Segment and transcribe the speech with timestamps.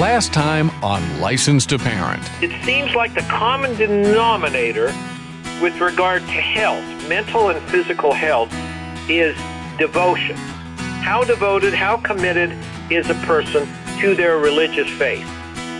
[0.00, 2.22] Last time on License to Parent.
[2.40, 4.86] It seems like the common denominator
[5.60, 8.50] with regard to health, mental and physical health,
[9.10, 9.36] is
[9.76, 10.34] devotion.
[11.04, 12.56] How devoted, how committed
[12.90, 13.68] is a person
[14.00, 15.26] to their religious faith?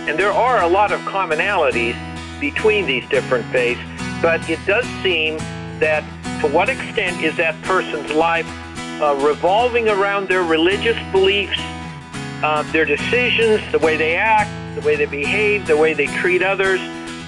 [0.07, 1.97] And there are a lot of commonalities
[2.39, 3.81] between these different faiths,
[4.21, 5.37] but it does seem
[5.79, 6.03] that
[6.41, 8.47] to what extent is that person's life
[9.01, 11.59] uh, revolving around their religious beliefs,
[12.43, 16.43] uh, their decisions, the way they act, the way they behave, the way they treat
[16.43, 16.79] others,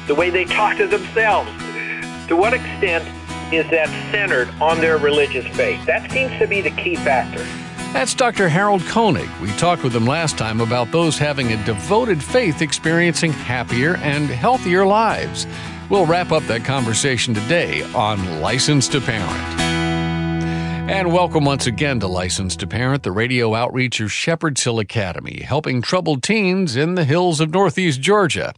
[0.07, 1.49] the way they talk to themselves.
[2.27, 3.03] To what extent
[3.53, 5.83] is that centered on their religious faith?
[5.85, 7.43] That seems to be the key factor.
[7.93, 8.49] That's Dr.
[8.49, 9.29] Harold Koenig.
[9.41, 14.27] We talked with him last time about those having a devoted faith experiencing happier and
[14.27, 15.47] healthier lives.
[15.89, 19.64] We'll wrap up that conversation today on License to Parent.
[20.87, 25.41] And welcome once again to License to Parent, the radio outreach of Shepherd's Hill Academy,
[25.41, 28.53] helping troubled teens in the hills of Northeast Georgia.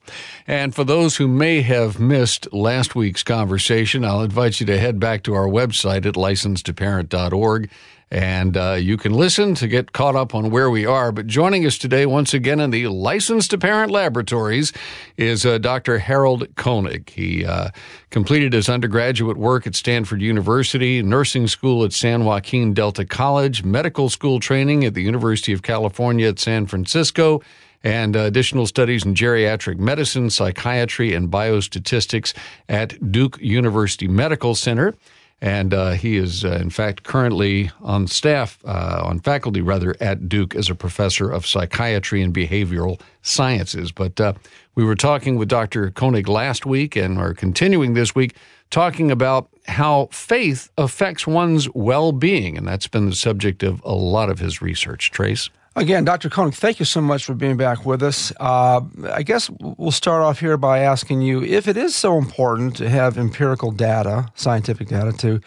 [0.45, 4.99] And for those who may have missed last week's conversation, I'll invite you to head
[4.99, 7.69] back to our website at license2parent.org
[8.09, 11.11] and uh, you can listen to get caught up on where we are.
[11.11, 14.71] But joining us today, once again, in the Licensed to Parent Laboratories
[15.17, 15.99] is uh, Dr.
[15.99, 17.09] Harold Koenig.
[17.09, 17.69] He uh,
[18.09, 24.09] completed his undergraduate work at Stanford University, nursing school at San Joaquin Delta College, medical
[24.09, 27.41] school training at the University of California at San Francisco
[27.83, 32.33] and uh, additional studies in geriatric medicine, psychiatry, and biostatistics
[32.67, 34.95] at Duke University Medical Center
[35.41, 40.27] and uh, he is uh, in fact currently on staff uh, on faculty rather at
[40.27, 43.91] duke as a professor of psychiatry and behavioral sciences.
[43.91, 44.33] But uh,
[44.75, 48.35] we were talking with dr koenig last week and are continuing this week
[48.69, 52.57] talking about how faith affects one's well-being.
[52.57, 55.11] And that's been the subject of a lot of his research.
[55.11, 56.31] Trace Again, Dr.
[56.31, 58.33] Koenig, thank you so much for being back with us.
[58.39, 58.81] Uh,
[59.13, 62.89] I guess we'll start off here by asking you if it is so important to
[62.89, 65.39] have empirical data, scientific data, to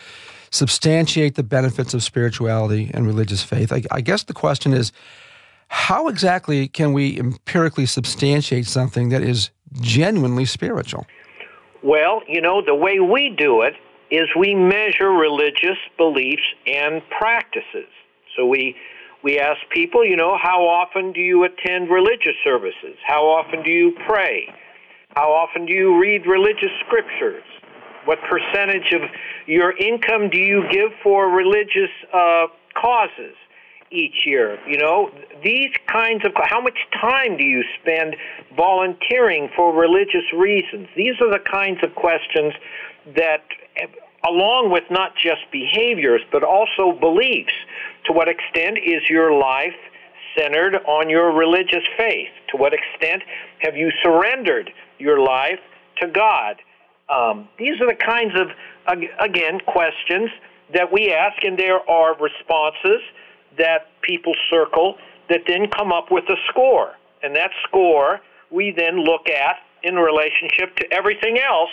[0.52, 3.72] substantiate the benefits of spirituality and religious faith.
[3.72, 4.92] I, I guess the question is
[5.66, 11.06] how exactly can we empirically substantiate something that is genuinely spiritual?
[11.82, 13.74] Well, you know, the way we do it
[14.12, 17.88] is we measure religious beliefs and practices.
[18.36, 18.76] So we
[19.22, 22.96] we ask people, you know, how often do you attend religious services?
[23.06, 24.48] How often do you pray?
[25.14, 27.42] How often do you read religious scriptures?
[28.06, 29.02] What percentage of
[29.46, 33.34] your income do you give for religious uh, causes
[33.90, 34.58] each year?
[34.66, 35.10] You know,
[35.44, 38.16] these kinds of how much time do you spend
[38.56, 40.88] volunteering for religious reasons?
[40.96, 42.54] These are the kinds of questions
[43.16, 43.44] that
[44.28, 47.54] along with not just behaviors but also beliefs
[48.06, 49.74] to what extent is your life
[50.36, 52.28] centered on your religious faith?
[52.50, 53.22] To what extent
[53.60, 55.60] have you surrendered your life
[56.00, 56.56] to God?
[57.08, 58.48] Um, these are the kinds of,
[59.18, 60.30] again, questions
[60.72, 63.02] that we ask, and there are responses
[63.58, 64.96] that people circle
[65.28, 66.92] that then come up with a score.
[67.22, 71.70] And that score we then look at in relationship to everything else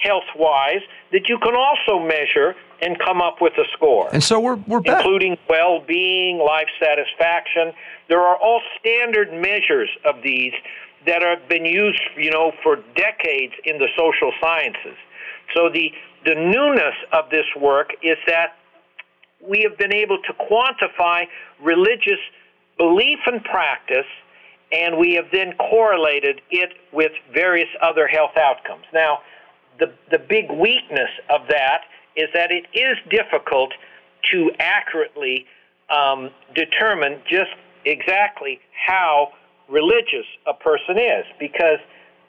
[0.00, 0.80] health wise
[1.12, 4.08] that you can also measure and come up with a score.
[4.12, 5.04] And so we're, we're back.
[5.04, 7.72] Including well being, life satisfaction.
[8.08, 10.52] There are all standard measures of these
[11.06, 14.96] that have been used, you know, for decades in the social sciences.
[15.54, 15.90] So the,
[16.24, 18.56] the newness of this work is that
[19.46, 21.24] we have been able to quantify
[21.62, 22.20] religious
[22.76, 24.06] belief and practice,
[24.72, 28.84] and we have then correlated it with various other health outcomes.
[28.92, 29.18] Now,
[29.80, 31.82] the, the big weakness of that
[32.16, 33.72] is that it is difficult
[34.30, 35.46] to accurately
[35.90, 37.50] um, determine just
[37.84, 39.32] exactly how
[39.68, 41.78] religious a person is because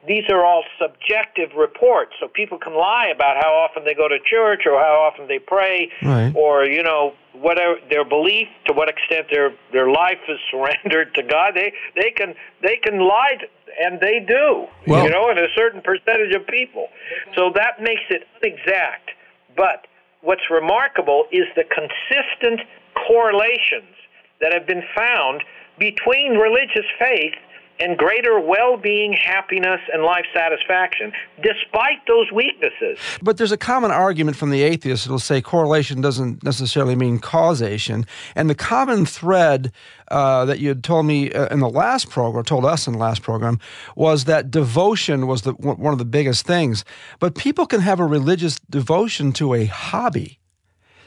[0.08, 4.18] these are all subjective reports so people can lie about how often they go to
[4.26, 6.34] church or how often they pray right.
[6.36, 11.22] or you know whatever their belief to what extent their their life is surrendered to
[11.24, 12.34] god they they can
[12.64, 13.46] they can lie to,
[13.80, 16.88] and they do well, you know in a certain percentage of people.
[17.36, 19.12] So that makes it inexact
[19.56, 19.88] but
[20.22, 22.62] what's remarkable is the consistent
[23.08, 23.96] correlations
[24.40, 25.44] that have been found
[25.78, 27.36] between religious faith
[27.82, 31.12] and greater well being, happiness, and life satisfaction,
[31.42, 32.98] despite those weaknesses.
[33.22, 38.06] But there's a common argument from the atheists that'll say correlation doesn't necessarily mean causation.
[38.36, 39.72] And the common thread
[40.10, 43.00] uh, that you had told me uh, in the last program, told us in the
[43.00, 43.60] last program,
[43.96, 46.86] was that devotion was the, one of the biggest things.
[47.20, 50.40] But people can have a religious devotion to a hobby.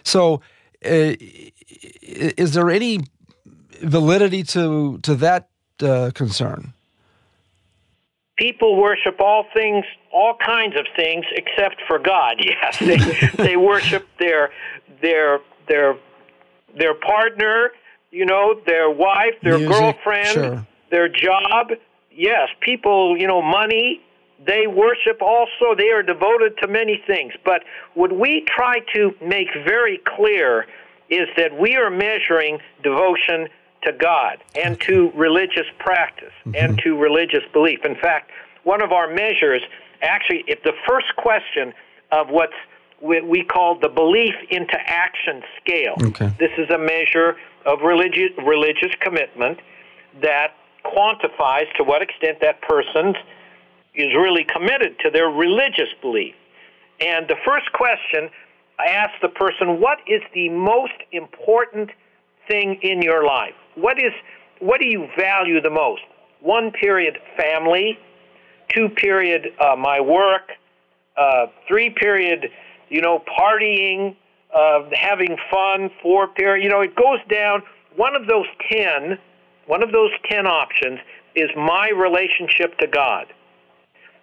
[0.02, 0.40] So,
[0.84, 1.14] uh,
[2.02, 3.00] is there any
[3.82, 5.48] validity to to that
[5.84, 6.72] uh, concern?
[8.36, 12.36] people worship all things, all kinds of things, except for God.
[12.44, 12.98] Yes, they
[13.42, 14.50] they worship their
[15.02, 15.96] their their
[16.76, 17.70] their partner,
[18.10, 20.66] you know, their wife, their Music, girlfriend, sure.
[20.90, 21.70] their job.
[22.10, 24.00] Yes, people, you know, money.
[24.46, 25.74] They worship also.
[25.76, 27.32] They are devoted to many things.
[27.44, 27.62] But
[27.94, 30.66] what we try to make very clear
[31.08, 33.48] is that we are measuring devotion
[33.84, 36.54] to God and to religious practice mm-hmm.
[36.56, 37.84] and to religious belief.
[37.84, 38.30] In fact,
[38.64, 39.62] one of our measures,
[40.02, 41.72] actually, if the first question
[42.12, 42.54] of what's
[43.00, 45.94] we, we call the belief into action scale.
[46.00, 46.32] Okay.
[46.38, 47.36] This is a measure
[47.66, 49.58] of religious religious commitment
[50.22, 50.54] that
[50.84, 53.14] quantifies to what extent that person
[53.94, 56.34] is really committed to their religious belief.
[57.00, 58.30] And the first question
[58.78, 61.90] I ask the person, what is the most important
[62.48, 63.54] thing in your life?
[63.74, 64.12] What is
[64.60, 66.02] what do you value the most?
[66.40, 67.98] One period family,
[68.68, 70.52] two period uh, my work,
[71.16, 72.50] uh, three period
[72.88, 74.16] you know partying,
[74.54, 77.62] uh, having fun, four period you know it goes down.
[77.96, 79.18] One of those ten,
[79.66, 81.00] one of those ten options
[81.34, 83.26] is my relationship to God.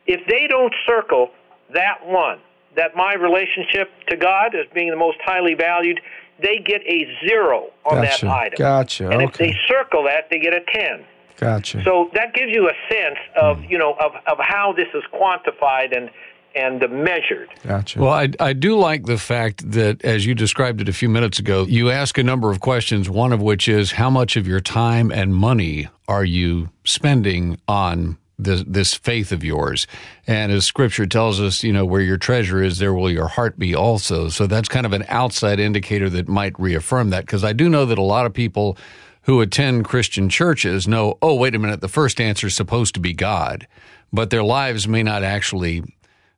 [0.07, 1.29] If they don't circle
[1.73, 2.39] that one,
[2.75, 5.99] that my relationship to God as being the most highly valued,
[6.41, 8.25] they get a zero on Gotcha.
[8.25, 8.57] that item.
[8.57, 9.09] Gotcha.
[9.09, 9.47] And if Okay.
[9.51, 11.05] they circle that, they get a 10.
[11.37, 11.83] Gotcha.
[11.83, 13.63] So that gives you a sense of, Hmm.
[13.69, 16.09] you know, of, of how this is quantified and,
[16.55, 17.49] and measured.
[17.65, 17.99] gotcha.
[17.99, 21.39] Well, I, I do like the fact that, as you described it a few minutes
[21.39, 24.59] ago, you ask a number of questions, one of which is how much of your
[24.59, 29.87] time and money are you spending on this, this faith of yours?
[30.27, 33.57] And as scripture tells us, you know, where your treasure is, there will your heart
[33.57, 34.29] be also.
[34.29, 37.25] So that's kind of an outside indicator that might reaffirm that.
[37.25, 38.77] Because I do know that a lot of people
[39.23, 42.99] who attend Christian churches know, oh, wait a minute, the first answer is supposed to
[42.99, 43.67] be God,
[44.11, 45.83] but their lives may not actually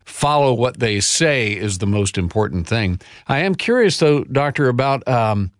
[0.05, 2.99] follow what they say is the most important thing.
[3.27, 5.51] I am curious, though, Doctor, about um,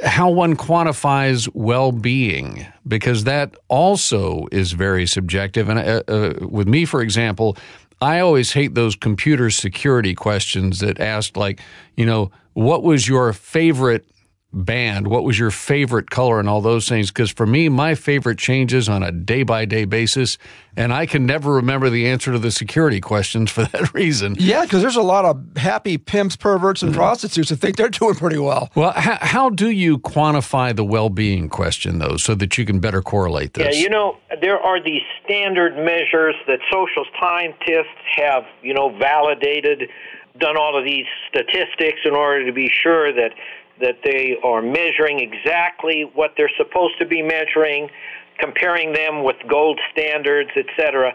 [0.00, 5.68] how one quantifies well being, because that also is very subjective.
[5.68, 7.56] And uh, uh, with me, for example,
[8.00, 11.60] I always hate those computer security questions that ask, like,
[11.96, 14.04] you know, what was your favorite
[14.52, 15.08] band?
[15.08, 17.10] What was your favorite color and all those things?
[17.10, 20.38] Because for me, my favorite changes on a day by day basis,
[20.76, 24.36] and I can never remember the answer to the security questions for that reason.
[24.38, 27.00] yeah, because there's a lot of happy pimps, perverts, and mm-hmm.
[27.00, 28.70] prostitutes that think they're doing pretty well.
[28.74, 32.80] Well, how, how do you quantify the well being question, though, so that you can
[32.80, 33.76] better correlate this?
[33.76, 39.88] Yeah, you know, there are these standard measures that social scientists have, you know, validated,
[40.38, 43.32] done all of these statistics in order to be sure that
[43.82, 47.90] that they are measuring exactly what they're supposed to be measuring,
[48.38, 51.12] comparing them with gold standards, etc.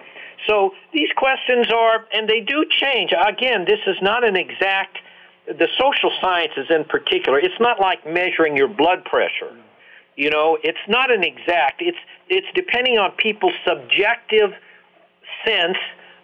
[0.47, 3.11] So these questions are, and they do change.
[3.11, 4.99] Again, this is not an exact.
[5.47, 9.55] The social sciences, in particular, it's not like measuring your blood pressure.
[10.17, 11.81] You know, it's not an exact.
[11.81, 11.97] It's
[12.27, 14.51] it's depending on people's subjective
[15.45, 15.77] sense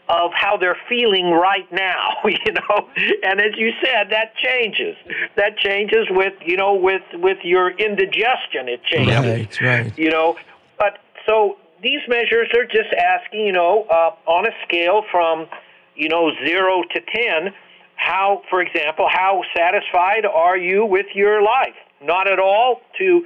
[0.10, 2.90] of how they're feeling right now, you know.
[3.24, 4.96] And as you said, that changes.
[5.36, 9.16] That changes with, you know, with with your indigestion it changes.
[9.16, 9.98] Right, right.
[9.98, 10.38] You know,
[10.78, 15.48] but so these measures are just asking, you know, uh, on a scale from,
[15.96, 17.54] you know, 0 to 10,
[17.96, 21.76] how for example, how satisfied are you with your life?
[22.02, 23.26] Not at all to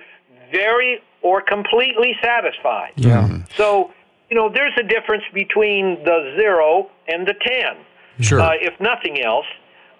[0.52, 2.94] very or completely satisfied.
[2.96, 3.40] Yeah.
[3.56, 3.92] So,
[4.30, 7.78] you know, there's a difference between the zero and the 10,
[8.20, 8.42] Sure.
[8.42, 9.46] uh, if nothing else,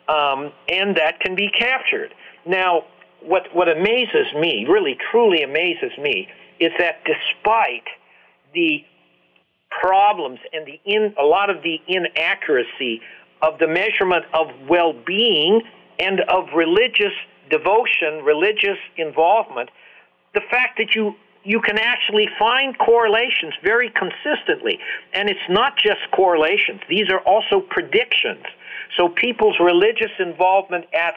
[0.10, 2.14] um, and that can be captured.
[2.46, 2.84] Now,
[3.22, 6.28] what, what amazes me, really truly amazes me,
[6.60, 7.84] is that despite
[8.54, 8.84] the
[9.70, 13.02] problems and the in, a lot of the inaccuracy
[13.42, 15.62] of the measurement of well-being
[16.00, 17.14] and of religious
[17.50, 19.70] devotion, religious involvement,
[20.34, 21.16] the fact that you
[21.48, 24.80] you can actually find correlations very consistently.
[25.14, 26.82] And it's not just correlations.
[26.90, 28.44] These are also predictions.
[28.98, 31.16] So people's religious involvement at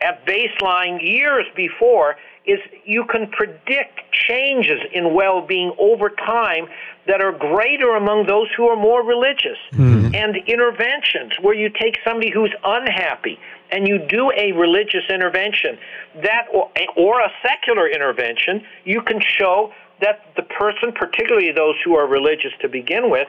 [0.00, 2.16] at baseline years before
[2.46, 6.66] is you can predict changes in well-being over time
[7.06, 10.14] that are greater among those who are more religious hmm.
[10.14, 13.38] and interventions where you take somebody who's unhappy
[13.74, 15.76] and you do a religious intervention
[16.22, 21.96] that or, or a secular intervention you can show that the person particularly those who
[21.96, 23.26] are religious to begin with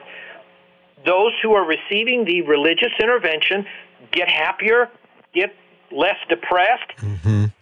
[1.04, 3.66] those who are receiving the religious intervention
[4.12, 4.88] get happier
[5.34, 5.52] get
[5.90, 6.92] less depressed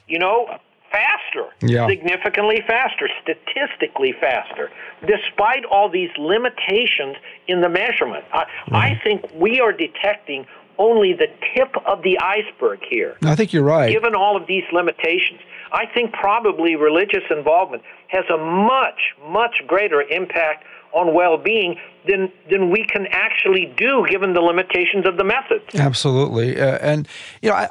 [0.06, 0.46] you know
[0.94, 1.88] faster, yeah.
[1.88, 4.70] significantly faster, statistically faster,
[5.04, 7.16] despite all these limitations
[7.48, 8.24] in the measurement.
[8.32, 8.76] I, mm-hmm.
[8.76, 10.46] I think we are detecting
[10.78, 13.16] only the tip of the iceberg here.
[13.22, 13.92] I think you're right.
[13.92, 15.40] Given all of these limitations,
[15.72, 22.70] I think probably religious involvement has a much, much greater impact on well-being than than
[22.70, 25.62] we can actually do given the limitations of the method.
[25.74, 27.08] Absolutely, uh, and
[27.42, 27.68] you know, I,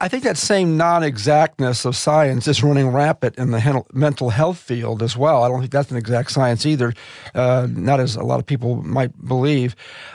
[0.00, 5.02] I think that same non-exactness of science is running rampant in the mental health field
[5.02, 5.42] as well.
[5.42, 6.92] I don't think that's an exact science either,
[7.34, 9.74] uh, not as a lot of people might believe.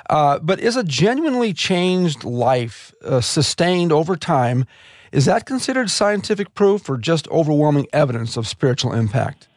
[0.09, 4.65] Uh, but is a genuinely changed life uh, sustained over time?
[5.11, 9.47] Is that considered scientific proof or just overwhelming evidence of spiritual impact?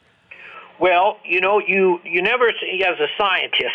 [0.79, 3.73] Well, you know, you you never as a scientist,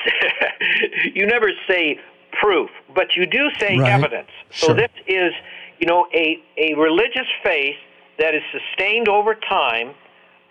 [1.15, 1.99] you never say
[2.33, 3.91] proof, but you do say right.
[3.91, 4.29] evidence.
[4.51, 4.71] Sure.
[4.71, 5.33] So this is,
[5.79, 7.77] you know, a a religious faith
[8.19, 9.95] that is sustained over time.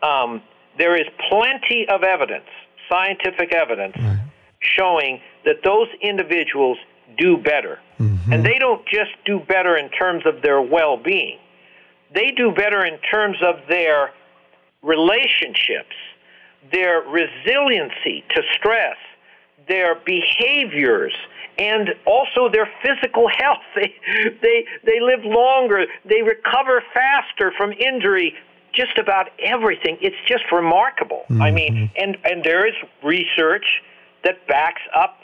[0.01, 0.41] Um,
[0.77, 2.47] there is plenty of evidence,
[2.89, 4.19] scientific evidence, right.
[4.59, 6.77] showing that those individuals
[7.17, 8.31] do better, mm-hmm.
[8.31, 11.37] and they don't just do better in terms of their well-being.
[12.13, 14.11] They do better in terms of their
[14.81, 15.95] relationships
[16.71, 18.97] their resiliency to stress,
[19.67, 21.13] their behaviors,
[21.57, 23.59] and also their physical health.
[23.75, 23.93] They,
[24.41, 28.33] they, they live longer, they recover faster from injury,
[28.73, 29.97] just about everything.
[30.01, 31.23] It's just remarkable.
[31.29, 31.41] Mm-hmm.
[31.41, 33.81] I mean, and, and there is research
[34.23, 35.19] that backs up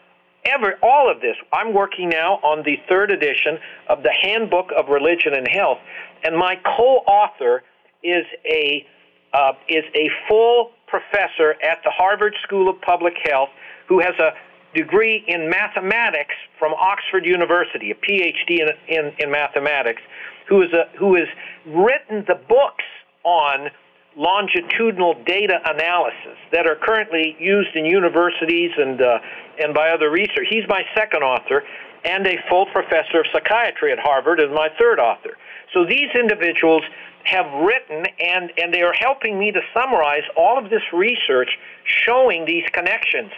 [0.46, 1.36] every, all of this.
[1.54, 5.80] I'm working now on the third edition of the Handbook of Religion and Health,
[6.24, 7.64] and my co author
[8.04, 8.86] is a,
[9.34, 13.50] uh, is a full professor at the Harvard School of Public Health
[13.88, 14.34] who has a
[14.76, 20.02] degree in mathematics from Oxford University, a PhD in, in, in mathematics,
[20.48, 21.28] who, is a, who has
[21.66, 22.84] written the books
[23.24, 23.70] on
[24.18, 29.20] longitudinal data analysis that are currently used in universities and, uh,
[29.60, 30.48] and by other research.
[30.50, 31.64] He's my second author,
[32.06, 35.38] and a full professor of psychiatry at Harvard is my third author.
[35.74, 36.84] So these individuals
[37.26, 41.50] have written and, and they are helping me to summarize all of this research
[41.84, 43.32] showing these connections.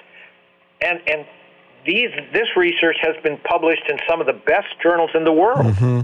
[0.81, 1.25] And, and
[1.85, 5.65] these, this research has been published in some of the best journals in the world.
[5.65, 6.01] Mm-hmm.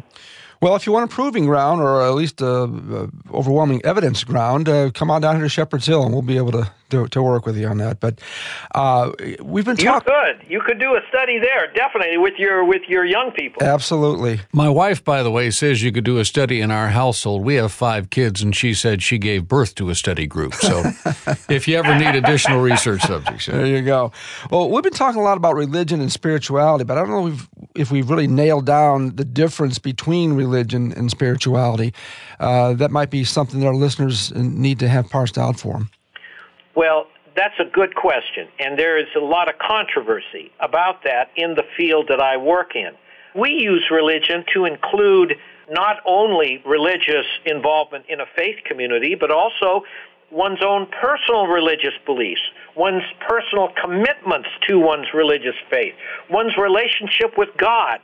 [0.61, 4.69] Well, if you want a proving ground or at least a, a overwhelming evidence ground,
[4.69, 7.21] uh, come on down here to Shepherd's Hill and we'll be able to to, to
[7.21, 7.99] work with you on that.
[7.99, 8.19] But
[8.73, 10.13] uh, we've been talking.
[10.13, 10.51] You could.
[10.51, 13.63] You could do a study there, definitely with your with your young people.
[13.63, 14.41] Absolutely.
[14.53, 17.43] My wife, by the way, says you could do a study in our household.
[17.43, 20.53] We have five kids, and she said she gave birth to a study group.
[20.53, 20.83] So,
[21.49, 24.11] if you ever need additional research subjects, there you go.
[24.49, 27.49] Well, we've been talking a lot about religion and spirituality, but I don't know if,
[27.75, 31.93] if we've really nailed down the difference between religion and spirituality.
[32.39, 35.89] Uh, that might be something that our listeners need to have parsed out for them.
[36.75, 41.55] Well, that's a good question, and there is a lot of controversy about that in
[41.55, 42.91] the field that I work in.
[43.35, 45.33] We use religion to include
[45.69, 49.83] not only religious involvement in a faith community, but also
[50.31, 52.41] one's own personal religious beliefs,
[52.75, 55.93] one's personal commitments to one's religious faith,
[56.29, 57.99] one's relationship with God.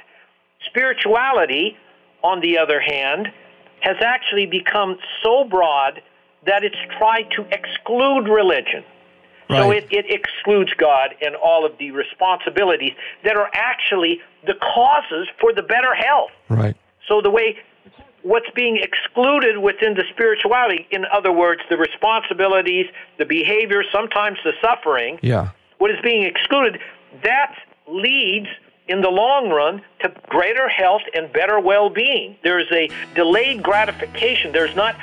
[0.66, 1.78] Spirituality,
[2.24, 3.28] on the other hand,
[3.82, 6.02] has actually become so broad
[6.46, 8.84] that it's tried to exclude religion.
[9.50, 9.58] Right.
[9.58, 12.94] So it, it excludes God and all of the responsibilities
[13.24, 16.30] that are actually the causes for the better health.
[16.50, 16.78] Right.
[17.08, 17.58] So the way
[18.22, 22.86] what's being excluded within the spirituality, in other words, the responsibilities,
[23.18, 25.50] the behavior, sometimes the suffering, yeah.
[25.80, 26.80] what is being excluded,
[27.24, 27.56] that
[27.88, 28.48] leads
[28.88, 32.36] in the long run to greater health and better well-being.
[32.44, 34.52] There is a delayed gratification.
[34.52, 34.96] There's not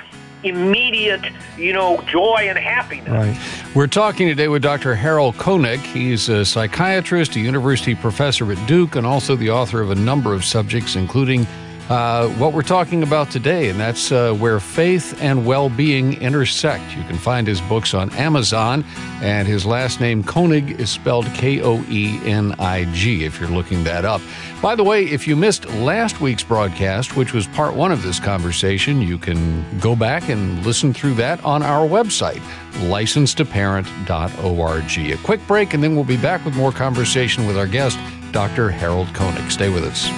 [0.42, 1.24] immediate,
[1.56, 3.08] you know, joy and happiness.
[3.08, 3.74] Right.
[3.74, 4.94] We're talking today with Dr.
[4.94, 5.80] Harold Koenig.
[5.80, 10.34] He's a psychiatrist, a university professor at Duke, and also the author of a number
[10.34, 11.46] of subjects, including
[11.88, 16.96] uh, what we're talking about today, and that's uh, where faith and well being intersect.
[16.96, 18.84] You can find his books on Amazon,
[19.22, 23.48] and his last name, Koenig, is spelled K O E N I G, if you're
[23.48, 24.20] looking that up.
[24.60, 28.18] By the way, if you missed last week's broadcast, which was part one of this
[28.18, 32.40] conversation, you can go back and listen through that on our website,
[32.90, 34.98] licensed2parent.org.
[34.98, 37.96] A quick break, and then we'll be back with more conversation with our guest,
[38.32, 38.70] Dr.
[38.70, 39.52] Harold Koenig.
[39.52, 40.10] Stay with us.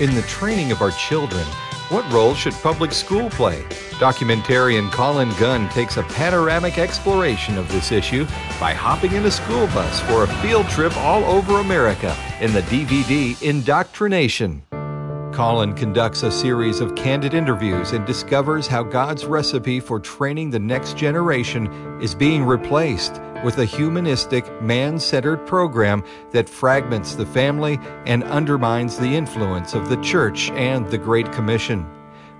[0.00, 1.44] In the training of our children,
[1.88, 3.62] what role should public school play?
[3.98, 8.24] Documentarian Colin Gunn takes a panoramic exploration of this issue
[8.60, 12.62] by hopping in a school bus for a field trip all over America in the
[12.62, 14.62] DVD Indoctrination.
[15.38, 20.58] Colin conducts a series of candid interviews and discovers how God's recipe for training the
[20.58, 21.68] next generation
[22.02, 26.02] is being replaced with a humanistic, man centered program
[26.32, 31.88] that fragments the family and undermines the influence of the church and the Great Commission.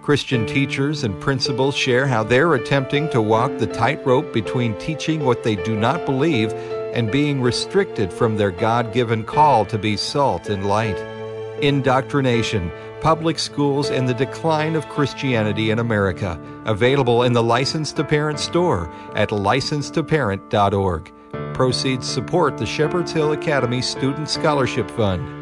[0.02, 5.44] Christian teachers and principals share how they're attempting to walk the tightrope between teaching what
[5.44, 10.48] they do not believe and being restricted from their God given call to be salt
[10.48, 11.17] and light.
[11.62, 16.40] Indoctrination, Public Schools, and the Decline of Christianity in America.
[16.64, 21.12] Available in the License to Parent store at licensetoparent.org.
[21.54, 25.34] Proceeds support the Shepherd's Hill Academy Student Scholarship Fund.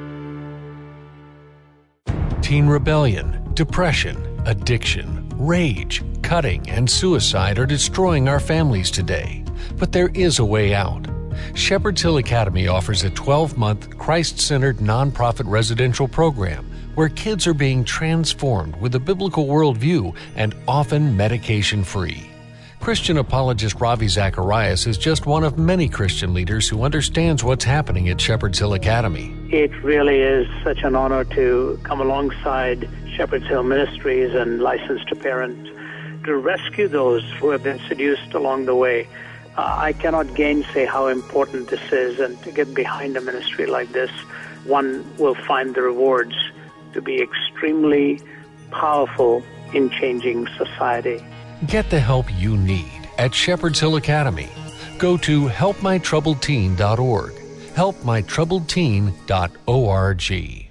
[2.42, 9.44] Teen rebellion, depression, addiction, rage, cutting, and suicide are destroying our families today.
[9.76, 11.06] But there is a way out.
[11.54, 17.54] Shepherd's Hill Academy offers a 12 month Christ centered nonprofit residential program where kids are
[17.54, 22.30] being transformed with a biblical worldview and often medication free.
[22.80, 28.08] Christian apologist Ravi Zacharias is just one of many Christian leaders who understands what's happening
[28.08, 29.34] at Shepherd's Hill Academy.
[29.50, 35.16] It really is such an honor to come alongside Shepherd's Hill Ministries and Licensed to
[35.16, 35.68] Parent
[36.24, 39.08] to rescue those who have been seduced along the way.
[39.58, 44.10] I cannot gainsay how important this is, and to get behind a ministry like this,
[44.64, 46.34] one will find the rewards
[46.92, 48.20] to be extremely
[48.70, 51.24] powerful in changing society.
[51.66, 54.48] Get the help you need at Shepherd's Hill Academy.
[54.98, 57.32] Go to helpmytroubledteen.org.
[57.74, 60.65] Helpmytroubledteen.org.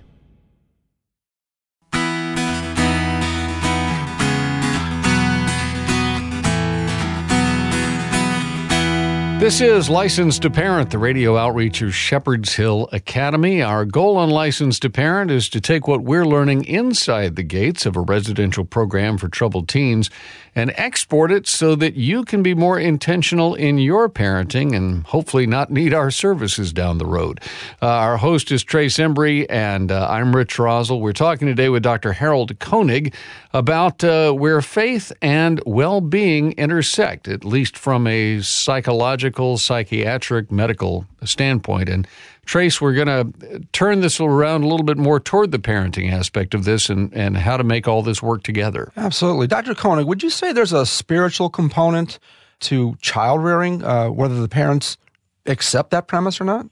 [9.45, 13.61] This is Licensed to Parent, the radio outreach of Shepherd's Hill Academy.
[13.61, 17.85] Our goal on Licensed to Parent is to take what we're learning inside the gates
[17.85, 20.09] of a residential program for troubled teens
[20.55, 25.45] and export it so that you can be more intentional in your parenting and hopefully
[25.45, 27.41] not need our services down the road.
[27.81, 31.01] Uh, our host is Trace Embry, and uh, I'm Rich Rosell.
[31.01, 32.13] We're talking today with Dr.
[32.13, 33.13] Harold Koenig
[33.53, 41.05] about uh, where faith and well being intersect, at least from a psychological, psychiatric, medical
[41.23, 41.89] standpoint.
[41.89, 42.07] And
[42.45, 46.53] Trace, we're going to turn this around a little bit more toward the parenting aspect
[46.53, 48.91] of this and, and how to make all this work together.
[48.95, 49.47] Absolutely.
[49.47, 49.73] Dr.
[49.73, 52.19] Koenig, would you say there's a spiritual component
[52.61, 54.97] to child rearing, uh, whether the parents
[55.45, 56.67] accept that premise or not?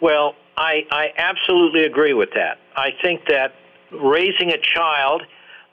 [0.00, 2.58] Well, I, I absolutely agree with that.
[2.76, 3.54] I think that
[3.90, 5.22] raising a child,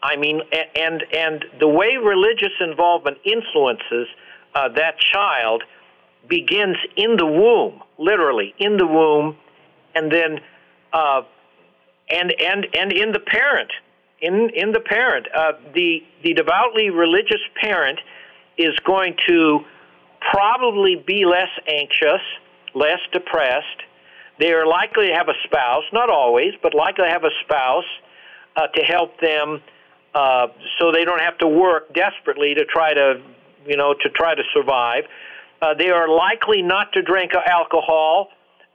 [0.02, 0.42] I mean,
[0.76, 4.08] and, and the way religious involvement influences
[4.56, 5.64] uh, that child–
[6.30, 9.36] begins in the womb, literally in the womb,
[9.96, 10.40] and then
[10.94, 11.22] uh,
[12.10, 13.72] and and and in the parent,
[14.22, 18.00] in in the parent, uh, the the devoutly religious parent
[18.58, 19.62] is going to
[20.32, 22.22] probably be less anxious,
[22.74, 23.84] less depressed.
[24.40, 27.86] They are likely to have a spouse, not always, but likely to have a spouse
[28.56, 29.62] uh, to help them,
[30.14, 33.22] uh, so they don't have to work desperately to try to,
[33.66, 35.04] you know, to try to survive.
[35.62, 38.30] Uh, they are likely not to drink alcohol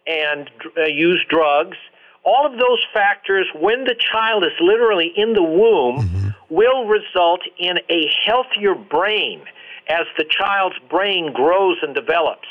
[0.06, 1.76] and uh, use drugs.
[2.24, 6.28] All of those factors, when the child is literally in the womb, mm-hmm.
[6.54, 9.42] will result in a healthier brain
[9.88, 12.48] as the child's brain grows and develops.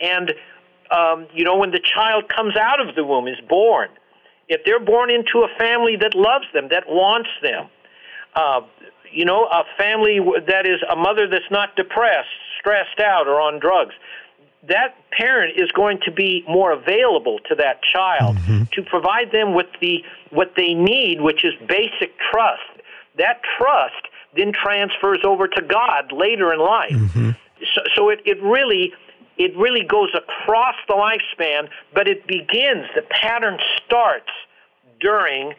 [0.00, 0.32] And,
[0.90, 3.88] um, you know, when the child comes out of the womb, is born,
[4.48, 7.68] if they're born into a family that loves them, that wants them,
[8.34, 8.60] uh,
[9.12, 13.58] you know, a family that is a mother that's not depressed, stressed out or on
[13.58, 13.94] drugs,
[14.68, 18.64] that parent is going to be more available to that child mm-hmm.
[18.72, 22.60] to provide them with the what they need, which is basic trust.
[23.18, 26.92] That trust then transfers over to God later in life.
[26.92, 27.30] Mm-hmm.
[27.74, 28.92] So, so it, it really
[29.38, 32.86] it really goes across the lifespan, but it begins.
[32.94, 34.30] The pattern starts
[35.00, 35.54] during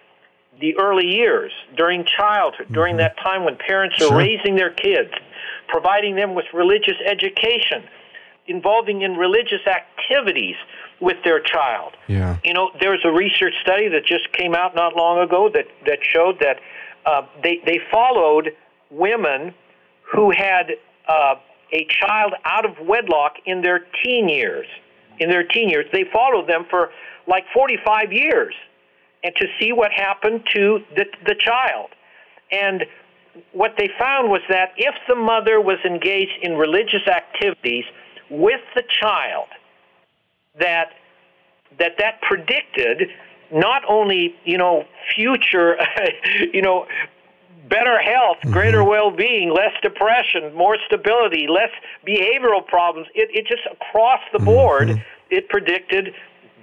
[0.59, 2.73] the early years, during childhood, mm-hmm.
[2.73, 4.17] during that time when parents are sure.
[4.17, 5.11] raising their kids
[5.71, 7.83] providing them with religious education,
[8.47, 10.55] involving in religious activities
[10.99, 11.93] with their child.
[12.07, 12.37] Yeah.
[12.43, 15.99] You know, there's a research study that just came out not long ago that, that
[16.03, 16.59] showed that
[17.05, 18.49] uh, they, they followed
[18.91, 19.55] women
[20.13, 20.73] who had
[21.07, 21.35] uh,
[21.73, 24.67] a child out of wedlock in their teen years.
[25.19, 26.91] In their teen years, they followed them for
[27.27, 28.53] like 45 years,
[29.23, 31.89] and to see what happened to the the child.
[32.51, 32.85] And
[33.53, 37.85] what they found was that if the mother was engaged in religious activities
[38.29, 39.47] with the child,
[40.59, 40.91] that
[41.79, 43.09] that that predicted
[43.51, 45.77] not only you know future,
[46.53, 46.85] you know
[47.69, 48.51] better health, mm-hmm.
[48.51, 51.69] greater well-being, less depression, more stability, less
[52.05, 53.07] behavioral problems.
[53.15, 55.01] It, it just across the board, mm-hmm.
[55.29, 56.13] it predicted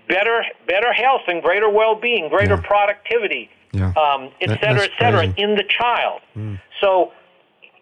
[0.08, 2.66] better better health and greater well-being, greater yeah.
[2.66, 3.92] productivity, yeah.
[3.92, 5.42] um, et that, cetera, et cetera, crazy.
[5.42, 6.20] in the child.
[6.36, 6.60] Mm.
[6.80, 7.12] So,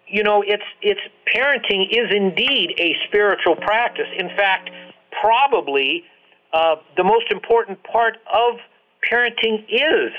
[0.06, 1.00] you know, it's it's
[1.32, 4.08] parenting is indeed a spiritual practice.
[4.16, 4.70] In fact,
[5.20, 6.04] probably
[6.52, 8.58] uh, the most important part of
[9.10, 10.12] parenting is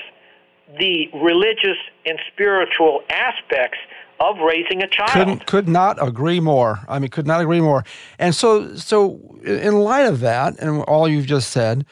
[0.80, 3.78] the religious and spiritual aspects
[4.19, 5.12] of raising a child.
[5.12, 6.80] Couldn't, could not agree more.
[6.88, 7.84] I mean, could not agree more.
[8.17, 11.86] And so, so in light of that and all you've just said,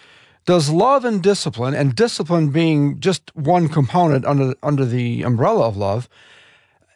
[0.45, 5.75] does love and discipline, and discipline being just one component under under the umbrella of
[5.75, 6.07] love,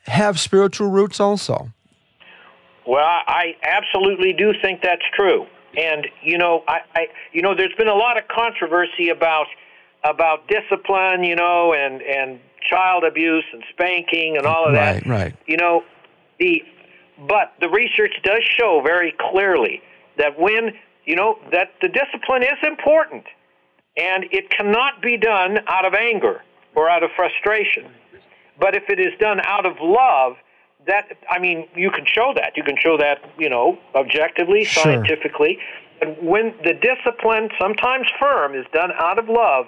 [0.05, 1.71] have spiritual roots also?
[2.87, 5.47] Well, I absolutely do think that's true.
[5.75, 9.47] And you know, I, I you know, there's been a lot of controversy about
[10.03, 15.05] about discipline, you know, and and child abuse and spanking and all of that.
[15.05, 15.35] Right, right.
[15.47, 15.83] You know,
[16.39, 16.63] the
[17.27, 19.81] but the research does show very clearly
[20.17, 20.71] that when
[21.05, 23.25] you know that the discipline is important
[23.97, 26.41] and it cannot be done out of anger
[26.75, 27.91] or out of frustration.
[28.59, 30.33] But if it is done out of love,
[30.87, 32.53] that I mean, you can show that.
[32.55, 34.83] You can show that, you know, objectively, sure.
[34.83, 35.59] scientifically.
[36.01, 39.65] And when the discipline, sometimes firm, is done out of love,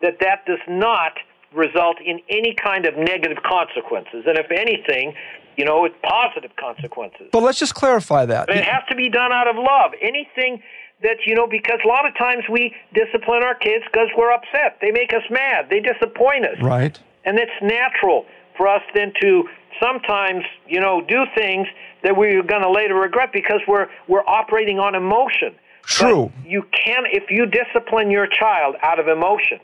[0.00, 1.12] that that does not
[1.54, 4.24] result in any kind of negative consequences.
[4.26, 5.14] And if anything,
[5.56, 7.28] you know, it's positive consequences.
[7.32, 8.46] But let's just clarify that.
[8.46, 9.92] But it has to be done out of love.
[10.00, 10.62] Anything
[11.02, 14.78] that, you know, because a lot of times we discipline our kids because we're upset.
[14.80, 15.66] They make us mad.
[15.68, 16.56] They disappoint us.
[16.62, 16.98] Right.
[17.24, 19.44] And it's natural for us then to
[19.80, 21.66] sometimes, you know, do things
[22.02, 25.54] that we're going to later regret because we're we're operating on emotion.
[25.84, 26.32] True.
[26.36, 29.58] But you can if you discipline your child out of emotion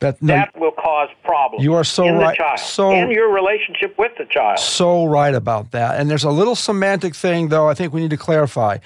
[0.00, 1.64] that, no, that will cause problems.
[1.64, 2.36] You are so in right.
[2.36, 4.58] Child, so in your relationship with the child.
[4.58, 5.98] So right about that.
[5.98, 7.68] And there's a little semantic thing, though.
[7.68, 8.78] I think we need to clarify.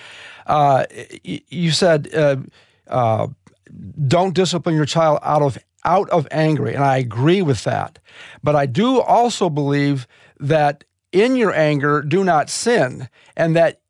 [0.46, 0.84] Uh,
[1.22, 2.36] you said uh,
[2.88, 3.28] uh,
[4.06, 7.98] don't discipline your child out of out of anger, and I agree with that.
[8.42, 10.06] But I do also believe
[10.38, 13.80] that in your anger, do not sin, and that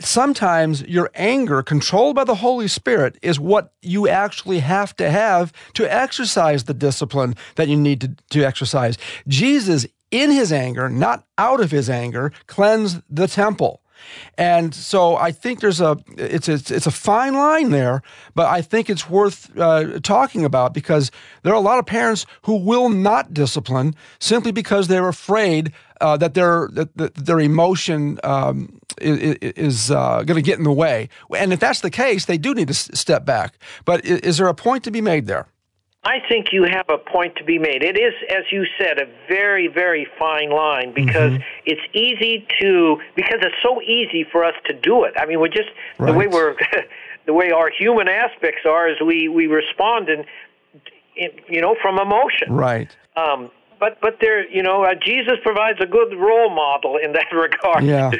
[0.00, 5.52] sometimes your anger, controlled by the Holy Spirit, is what you actually have to have
[5.74, 8.98] to exercise the discipline that you need to, to exercise.
[9.28, 13.82] Jesus, in his anger, not out of his anger, cleansed the temple.
[14.36, 18.02] And so I think there's a it's a, it's a fine line there,
[18.34, 21.10] but I think it's worth uh, talking about because
[21.42, 26.16] there are a lot of parents who will not discipline simply because they're afraid uh,
[26.16, 31.08] that their that, their emotion um, is, is uh, going to get in the way.
[31.36, 33.58] And if that's the case, they do need to step back.
[33.84, 35.48] But is, is there a point to be made there?
[36.06, 37.82] I think you have a point to be made.
[37.82, 41.42] It is, as you said, a very, very fine line because mm-hmm.
[41.64, 45.14] it's easy to because it's so easy for us to do it.
[45.18, 46.06] I mean, we're just right.
[46.06, 46.54] the way we're
[47.26, 50.24] the way our human aspects are is we we respond and
[51.48, 52.52] you know from emotion.
[52.52, 52.96] Right.
[53.16, 57.26] Um, but but there, you know, uh, Jesus provides a good role model in that
[57.32, 57.84] regard.
[57.84, 58.10] Yeah,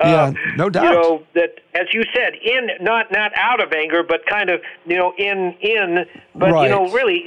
[0.00, 0.84] uh, yeah, no doubt.
[0.84, 4.60] You know that, as you said, in not not out of anger, but kind of
[4.86, 6.64] you know in in, but right.
[6.64, 7.26] you know really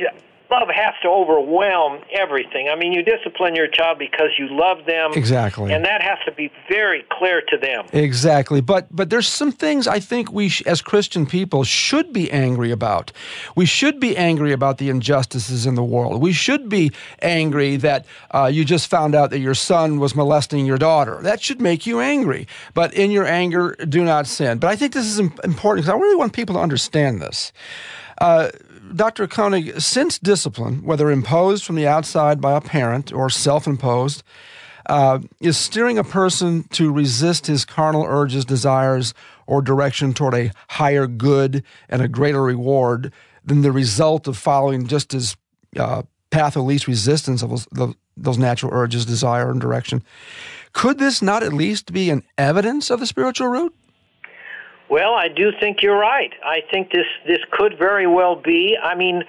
[0.52, 2.70] love has to overwhelm everything.
[2.70, 5.12] I mean, you discipline your child because you love them.
[5.14, 5.72] Exactly.
[5.74, 7.86] And that has to be very clear to them.
[7.94, 8.62] Exactly.
[8.62, 12.72] But but there's some things I think we sh- as Christian people should be angry
[12.72, 13.12] about.
[13.56, 16.22] We should be angry about the injustices in the world.
[16.22, 20.66] We should be angry that uh, you just found out that your son was molesting
[20.66, 21.20] your daughter.
[21.22, 22.48] That should make you angry.
[22.74, 24.58] But in your anger, do not sin.
[24.60, 27.52] But I think this is important because I really want people to understand this.
[28.20, 28.50] Uh,
[28.94, 29.28] Dr.
[29.28, 34.24] Koenig, since discipline, whether imposed from the outside by a parent or self imposed,
[34.88, 39.14] uh, is steering a person to resist his carnal urges, desires,
[39.46, 43.14] or direction toward a higher good and a greater reward
[43.46, 45.36] than the result of following just his
[45.78, 50.04] uh, path of least resistance of those, those natural urges, desire, and direction.
[50.74, 53.74] Could this not at least be an evidence of the spiritual root?
[54.90, 56.34] Well, I do think you're right.
[56.44, 58.78] I think this this could very well be.
[58.82, 59.24] I mean,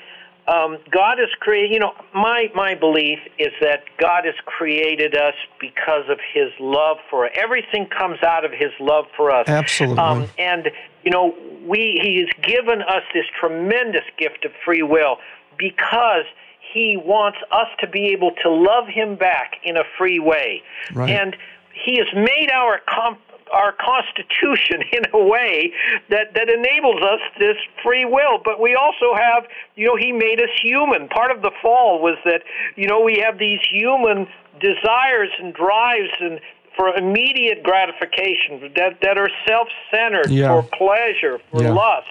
[0.48, 1.72] um, God has created.
[1.72, 6.96] You know, my my belief is that God has created us because of His love
[7.10, 7.32] for us.
[7.34, 9.48] Everything comes out of His love for us.
[9.48, 9.98] Absolutely.
[9.98, 10.70] Um, and
[11.04, 11.34] you know,
[11.66, 15.18] we He has given us this tremendous gift of free will
[15.58, 16.24] because
[16.72, 20.62] He wants us to be able to love Him back in a free way.
[20.94, 21.10] Right.
[21.10, 21.36] And
[21.84, 23.20] He has made our comp-
[23.52, 25.72] our constitution in a way
[26.08, 29.44] that that enables us this free will but we also have
[29.76, 32.42] you know he made us human part of the fall was that
[32.76, 34.26] you know we have these human
[34.60, 36.40] desires and drives and
[36.76, 40.48] for immediate gratification that that are self-centered Yeah.
[40.48, 41.72] for pleasure for Yeah.
[41.72, 42.08] lust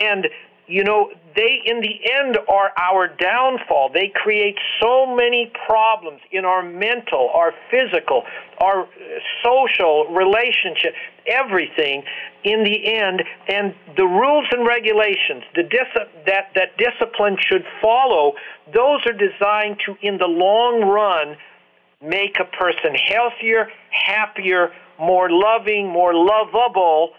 [0.00, 0.28] and
[0.66, 3.90] you know they in the end are our downfall.
[3.92, 8.22] They create so many problems in our mental our physical
[8.58, 8.86] our uh,
[9.44, 10.94] social relationship
[11.26, 12.02] everything
[12.44, 13.22] in the end.
[13.48, 18.32] And the rules and regulations the dis- that that discipline should follow
[18.72, 21.36] those are designed to in the long run
[22.02, 27.10] make a person healthier happier more loving more lovable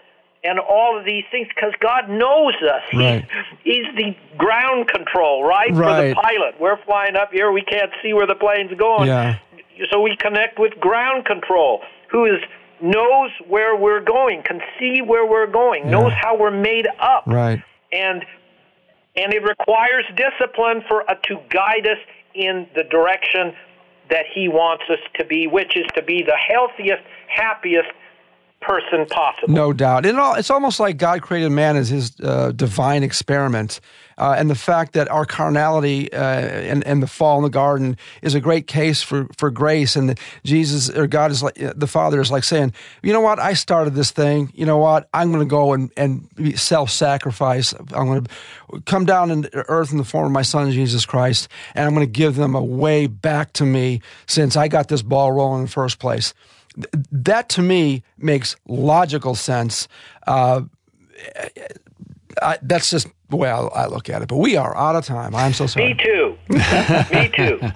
[0.44, 2.82] and all of these things because God knows us.
[2.92, 3.26] Right.
[3.64, 5.70] He's, he's the ground control, right?
[5.70, 6.60] For the pilot.
[6.60, 9.08] We're flying up here, we can't see where the plane's going.
[9.08, 9.38] Yeah.
[9.90, 12.40] So we connect with ground control, who is
[12.80, 17.24] knows where we're going, can see where we're going, knows how we're made up.
[17.26, 17.62] Right.
[17.92, 18.24] And
[19.16, 21.98] and it requires discipline for uh, to guide us
[22.34, 23.54] in the direction
[24.10, 27.88] that he wants us to be, which is to be the healthiest, happiest
[28.60, 29.54] person possible.
[29.54, 30.06] No doubt.
[30.06, 33.80] It all, it's almost like God created man as his uh, divine experiment.
[34.18, 37.98] Uh, and the fact that our carnality uh, and, and the fall in the garden
[38.22, 39.94] is a great case for, for grace.
[39.94, 43.38] And Jesus or God is like, the Father is like saying, you know what?
[43.38, 44.50] I started this thing.
[44.54, 45.08] You know what?
[45.12, 47.74] I'm going to go and, and self sacrifice.
[47.92, 51.48] I'm going to come down in earth in the form of my son, Jesus Christ,
[51.74, 55.02] and I'm going to give them a way back to me since I got this
[55.02, 56.32] ball rolling in the first place
[56.76, 59.88] th- that to me makes logical sense.
[60.26, 60.62] Uh,
[62.42, 64.28] I, that's just the way I, I look at it.
[64.28, 65.34] But we are out of time.
[65.34, 65.94] I'm so sorry.
[65.94, 66.38] Me too.
[67.12, 67.60] Me too.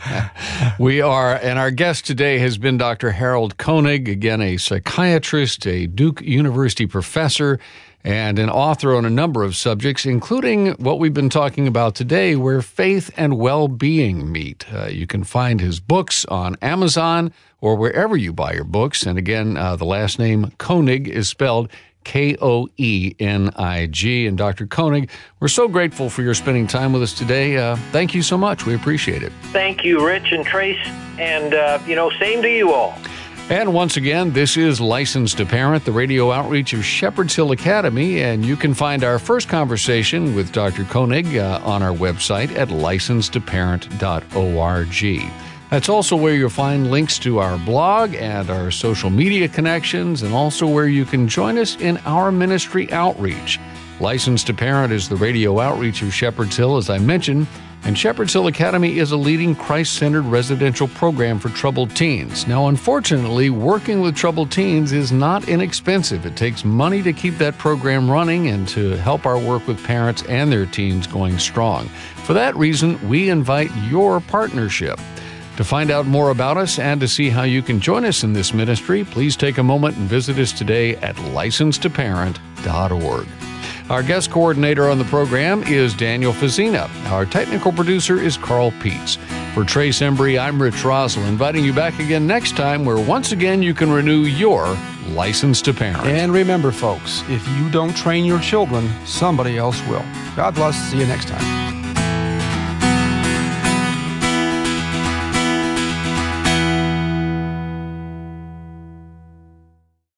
[0.79, 3.11] We are, and our guest today has been Dr.
[3.11, 7.59] Harold Koenig, again, a psychiatrist, a Duke University professor,
[8.03, 12.35] and an author on a number of subjects, including what we've been talking about today,
[12.35, 14.65] where faith and well being meet.
[14.73, 19.05] Uh, you can find his books on Amazon or wherever you buy your books.
[19.05, 21.71] And again, uh, the last name Koenig is spelled
[22.05, 24.27] K O E N I G.
[24.27, 24.67] And Dr.
[24.67, 25.11] Koenig,
[25.41, 27.57] we're so grateful for your spending time with us today.
[27.57, 28.67] Uh, thank you so much.
[28.67, 29.33] We appreciate it.
[29.53, 30.85] Thank you, Rich and Trace.
[31.19, 32.95] And, uh, you know, same to you all.
[33.51, 38.23] And once again, this is Licensed to Parent, the radio outreach of Shepherd's Hill Academy.
[38.23, 40.85] And you can find our first conversation with Dr.
[40.85, 45.50] Koenig uh, on our website at licensetoparent.org.
[45.71, 50.35] That's also where you'll find links to our blog and our social media connections, and
[50.35, 53.61] also where you can join us in our ministry outreach.
[54.01, 57.47] Licensed to Parent is the radio outreach of Shepherd's Hill, as I mentioned,
[57.85, 62.47] and Shepherd's Hill Academy is a leading Christ centered residential program for troubled teens.
[62.47, 66.27] Now, unfortunately, working with troubled teens is not inexpensive.
[66.27, 70.25] It takes money to keep that program running and to help our work with parents
[70.25, 71.87] and their teens going strong.
[72.25, 74.99] For that reason, we invite your partnership.
[75.61, 78.33] To find out more about us and to see how you can join us in
[78.33, 83.27] this ministry, please take a moment and visit us today at licensetoparent.org.
[83.91, 86.89] Our guest coordinator on the program is Daniel Fazina.
[87.11, 89.19] Our technical producer is Carl Peets.
[89.53, 93.63] For Trace Embry, I'm Rich Rosell, inviting you back again next time where once again
[93.63, 96.07] you can renew your license to parent.
[96.07, 100.07] And remember, folks, if you don't train your children, somebody else will.
[100.37, 100.75] God bless.
[100.91, 101.80] See you next time.